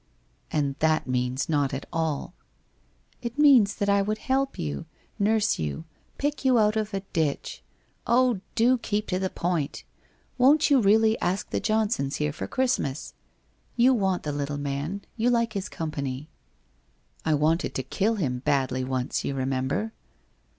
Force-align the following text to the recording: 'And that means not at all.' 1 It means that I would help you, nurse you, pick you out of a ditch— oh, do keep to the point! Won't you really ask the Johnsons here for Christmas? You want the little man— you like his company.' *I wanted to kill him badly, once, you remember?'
'And 0.51 0.75
that 0.79 1.05
means 1.05 1.47
not 1.47 1.75
at 1.75 1.85
all.' 1.93 2.33
1 3.21 3.21
It 3.21 3.37
means 3.37 3.75
that 3.75 3.87
I 3.87 4.01
would 4.01 4.17
help 4.17 4.57
you, 4.57 4.87
nurse 5.19 5.59
you, 5.59 5.85
pick 6.17 6.43
you 6.43 6.57
out 6.57 6.75
of 6.75 6.95
a 6.95 7.01
ditch— 7.13 7.61
oh, 8.07 8.41
do 8.55 8.79
keep 8.79 9.05
to 9.09 9.19
the 9.19 9.29
point! 9.29 9.83
Won't 10.39 10.71
you 10.71 10.81
really 10.81 11.19
ask 11.21 11.51
the 11.51 11.59
Johnsons 11.59 12.15
here 12.15 12.33
for 12.33 12.47
Christmas? 12.47 13.13
You 13.75 13.93
want 13.93 14.23
the 14.23 14.31
little 14.31 14.57
man— 14.57 15.03
you 15.17 15.29
like 15.29 15.53
his 15.53 15.69
company.' 15.69 16.29
*I 17.23 17.35
wanted 17.35 17.75
to 17.75 17.83
kill 17.83 18.15
him 18.15 18.39
badly, 18.39 18.83
once, 18.83 19.23
you 19.23 19.35
remember?' 19.35 19.93